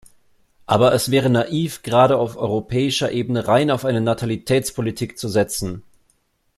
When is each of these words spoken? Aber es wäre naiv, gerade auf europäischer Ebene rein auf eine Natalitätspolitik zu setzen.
Aber 0.65 0.93
es 0.95 1.11
wäre 1.11 1.29
naiv, 1.29 1.83
gerade 1.83 2.17
auf 2.17 2.35
europäischer 2.35 3.11
Ebene 3.11 3.47
rein 3.47 3.69
auf 3.69 3.85
eine 3.85 4.01
Natalitätspolitik 4.01 5.19
zu 5.19 5.27
setzen. 5.29 5.83